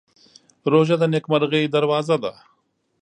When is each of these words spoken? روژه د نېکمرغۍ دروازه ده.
روژه 0.71 0.95
د 1.01 1.03
نېکمرغۍ 1.13 1.63
دروازه 1.75 2.15
ده. 2.23 2.33